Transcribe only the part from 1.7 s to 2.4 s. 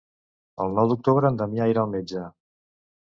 irà al metge.